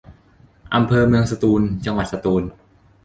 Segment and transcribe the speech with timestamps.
[0.75, 2.43] อำเภอเมืองสตูล จังหวัดสตูล